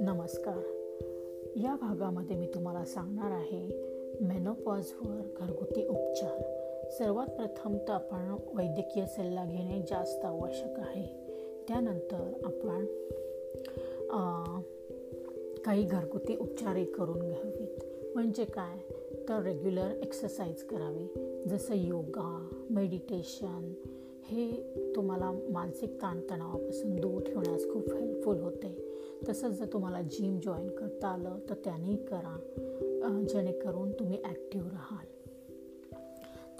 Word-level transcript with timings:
नमस्कार. 0.00 0.58
या 1.56 1.76
भागामध्ये 1.80 2.36
मी 2.36 2.46
तुम्हाला 2.46 2.84
सांगणार 2.84 3.30
आहे 3.30 3.66
मेनोपॉजवर 4.20 5.20
घरगुती 5.36 5.86
उपचार. 5.86 6.42
सर्वात 6.90 7.26
प्रथम 7.26 7.76
तर 7.76 7.92
आपण 7.92 8.36
वैद्यकीय 8.54 9.06
सल्ला 9.06 9.44
घेणे 9.44 9.82
जास्त 9.90 10.24
आवश्यक 10.24 10.80
आहे. 10.80 11.06
त्यानंतर 11.68 12.32
आपण 12.44 12.86
काही 15.64 15.82
घरगुती 15.82 16.36
उपचारही 16.36 16.84
करून 16.84 17.18
घ्यावीत. 17.18 17.78
म्हणजे 18.14 18.44
काय? 18.44 18.78
तर 19.28 19.42
रेग्युलर 19.42 19.90
एक्सरसाइज 20.02 20.62
करावी. 20.62 21.06
जसं 21.48 21.74
योगा 21.74 22.48
मेडिटेशन 22.70 23.72
हे 24.30 24.74
तुम्हाला 24.96 25.32
मानसिक 25.48 26.02
ताणतणावापासून 26.02 26.96
दूर 26.96 27.22
ठेवण्यास 27.22 27.64
खूप 27.72 27.92
हेल्पफुल 27.92 28.40
होते. 28.40 28.92
तसंच 29.28 29.58
जर 29.58 29.66
तुम्हाला 29.72 30.02
जिम 30.02 30.40
जॉईन 30.40 30.70
करता 30.70 31.08
आलं 31.08 31.38
तर 31.50 31.54
त्यानेही 31.54 31.96
करा. 31.96 32.38
जेणेकरून 33.28 33.92
तुम्ही 33.92 34.18
ॲक्टिव्ह 34.24 34.68
राहाल. 34.68 35.06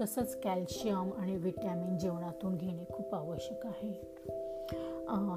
तसंच 0.01 0.41
कॅल्शियम 0.41 1.11
आणि 1.17 1.37
विटॅमिन 1.37 1.99
जेवणातून 1.99 2.57
घेणे 2.57 2.85
खूप 2.93 3.15
आवश्यक 3.15 3.67
आहे. 3.67 3.93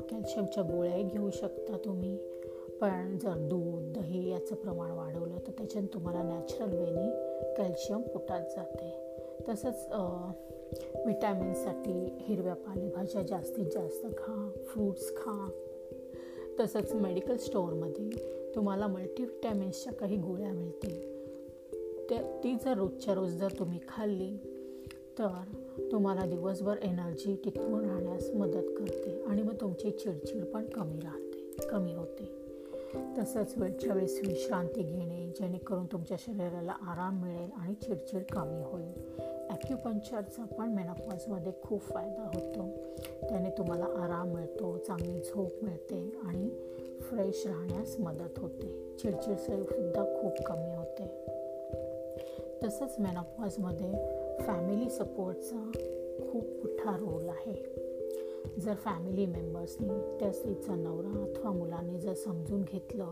कॅल्शियमच्या 0.10 0.64
गोळ्याही 0.64 1.04
घेऊ 1.04 1.30
शकता 1.30 1.78
तुम्ही. 1.86 2.18
पण 2.82 3.18
जर 3.18 3.34
दूध 3.38 3.94
दही 3.94 4.32
याचं 4.32 4.56
प्रमाण 4.56 4.92
वाढवलं 4.92 5.38
तर 5.38 5.52
त्याच्यानं 5.52 5.94
तुम्हाला 5.94 6.24
नॅचरल 6.24 6.78
वेनी 6.78 7.33
कॅल्शियम 7.58 8.02
पोटात 8.02 8.42
जाते. 8.56 8.92
तसंच 9.50 9.88
विटॅमिनसाठी 11.06 12.18
हिरव्या 12.22 12.54
पालेभाज्या 12.54 13.22
जास्तीत 13.22 13.66
जास्त 13.66 14.06
खा 14.18 14.52
फ्रूट्स 14.66 15.16
खा. 15.18 15.50
तसंच 16.60 16.94
मेडिकल 16.94 17.38
स्टोअरमध्ये 17.38 18.10
तुम्हाला 18.56 18.88
मल्टीविटॅमिन्सच्या 18.88 19.94
काही 19.94 20.18
गोळ्या 20.18 20.52
मिळतील. 20.52 21.14
त्या 22.10 22.22
ती 22.44 22.56
जर 22.66 22.78
रोजच्या 22.78 23.14
रोज 23.14 23.32
जर 23.32 23.52
तुम्ही 23.60 23.80
खाल्ली 23.88 24.38
तर 25.20 25.42
तुम्हाला 25.92 26.26
दिवसभर 26.26 26.76
एनर्जी 26.84 27.36
टिकवून 27.36 27.86
राहण्यास 27.86 28.30
मदत 28.30 28.68
करते 28.78 29.22
आणि 29.22 29.42
मग 29.42 29.56
तुमची 29.62 29.92
चिडचिड 29.92 30.46
पण 30.46 30.66
कमी 30.66 31.00
राहते. 31.00 31.23
तसंच 33.18 33.54
वेळच्या 33.58 33.94
वेळेस 33.94 34.20
विश्रांती 34.28 34.84
घेणे 34.84 35.34
जेणेकरून 35.40 35.86
तुमच्या 35.86 36.18
शरीराला 36.20 36.72
आराम 36.72 37.22
मिळेल 37.22 37.50
आणि 37.58 37.74
चिडचिड 37.74 38.24
कमी 38.32 38.62
होईल. 38.64 38.94
ॲक्युपंक्चरचा 39.50 40.46
पण 40.46 40.70
मेनोपॉजमध्ये 40.70 41.52
खूप 41.64 41.82
फायदा 41.82 42.32
होतो. 42.36 42.70
त्याने 43.30 43.50
तुम्हाला 43.50 43.86
आराम 43.86 44.34
मिळतो 44.34 44.78
चांगली 44.78 45.20
झोप 45.20 45.64
मिळते 45.64 46.20
आणि 46.24 46.50
फ्रेश 47.02 47.48
राहण्यास 47.48 47.96
मदत 48.00 48.40
होते. 48.40 48.96
चिडचिडसुद्धा 49.00 50.22
खूप 50.22 50.46
कमी 50.46 50.76
होते. 50.76 51.24
तसंच 52.64 52.96
मेनोपॉजमध्ये 53.00 53.92
फॅमिली 54.40 54.90
सपोर्टचा 54.90 55.72
खूप 56.32 56.44
मोठा 56.46 56.98
रोल 56.98 57.30
आहे. 57.30 57.84
जर 58.60 58.74
फॅमिली 58.74 59.26
मेंबर्सनी 59.26 60.20
त्या 60.20 60.32
स्त्रीचा 60.32 60.76
नवरा 60.76 61.24
अथवा 61.24 61.52
मुलांनी 61.52 62.00
जर 62.00 62.14
समजून 62.14 62.62
घेतलं 62.62 63.12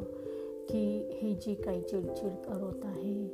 की 0.69 1.09
ही 1.13 1.33
जी 1.33 1.55
काही 1.55 1.81
चिडचिड 1.81 2.31
करत 2.31 2.85
आहे 2.85 3.27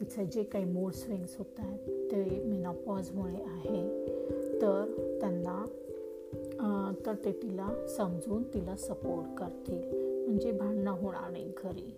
तिचं 0.00 0.24
जे 0.24 0.42
काही 0.42 0.64
मूड 0.64 0.92
स्विंग्स 0.92 1.36
होत 1.38 1.58
आहेत 1.58 2.10
ते 2.10 2.42
मेनॉपॉजमुळे 2.44 3.42
आहे 3.42 4.06
तर 4.62 4.84
त्यांना 5.20 5.64
तर 7.06 7.14
ते 7.24 7.32
तिला 7.32 7.86
समजून 7.96 8.42
तिला 8.42 8.76
सपोर्ट 8.76 9.38
करतील. 9.38 9.82
म्हणजे 10.26 10.52
भांडणं 10.52 10.90
होणार 10.90 11.30
नाही 11.30 11.52
घरी. 11.64 11.94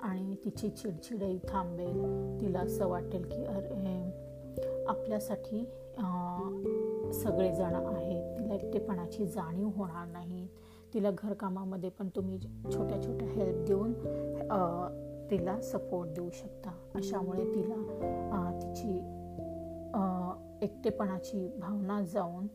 आणि 0.00 0.34
तिची 0.44 0.68
चिडचिडही 0.68 1.38
थांबेल. 1.48 2.02
तिला 2.40 2.58
असं 2.58 2.86
वाटेल 2.86 3.22
की 3.22 3.44
अरे 3.44 4.12
आपल्यासाठी 4.86 5.64
सगळेजण 7.12 7.74
आहेत. 7.74 8.25
एकटेपणाची 8.56 9.26
जाणीव 9.26 9.68
होणार 9.76 10.06
नाही. 10.08 10.46
तिला 10.94 11.10
घरकामामध्ये 11.10 11.90
पण 11.90 12.08
तुम्ही 12.16 12.38
छोट्या 12.38 13.02
छोट्या 13.02 13.28
हेल्प 13.28 13.66
देऊन 13.66 13.92
तिला 15.30 15.60
सपोर्ट 15.62 16.10
देऊ 16.14 16.30
शकता. 16.34 16.70
अशामुळे 16.94 17.44
तिला 17.54 17.74
तिची 18.60 18.96
एकटेपणाची 20.62 21.48
भावना 21.60 22.00
जाऊन 22.02 22.46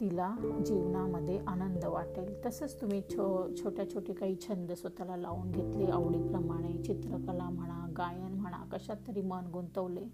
तिला 0.00 0.34
जीवनामध्ये 0.66 1.38
आनंद 1.48 1.84
वाटेल. 1.84 2.34
तसंच 2.46 2.80
तुम्ही 2.80 3.00
छो 3.10 3.26
छोट्या 3.56 3.88
छोटे 3.90 4.12
काही 4.12 4.36
छंद 4.40 4.72
स्वतःला 4.72 5.16
लावून 5.16 5.50
घेतले 5.50 5.86
आवडीप्रमाणे 5.92 6.72
चित्रकला 6.82 7.48
म्हणा 7.50 7.86
गायन 7.96 8.32
म्हणा 8.32 8.64
कशात 8.72 8.96
तरी 9.06 9.22
मन 9.22 9.46
गुंतवले 9.52 10.04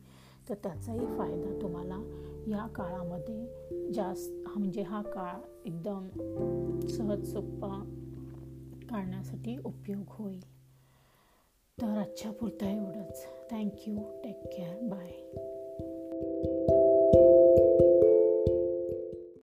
तर 0.49 0.55
त्याचाही 0.55 1.07
फायदा 1.07 1.59
तुम्हाला 1.63 1.99
या 2.47 2.67
काळामध्ये 2.67 3.47
जास्त 3.93 4.59
म्हणजे 4.59 4.83
हा 4.83 5.03
काळ 5.03 5.41
एकदम 5.67 6.09
सहज 6.87 7.25
सोप्पा 7.25 7.97
काढण्यासाठी 8.91 9.59
उपयोग 9.65 10.05
होईल. 10.09 10.53
तर 11.83 11.99
आजच्या 11.99 12.33
पुरता 12.33 12.71
एवढंच. 12.71 13.27
Thank you 13.51 13.97
take 14.25 14.41
care 14.57 14.77
bye 14.83 15.13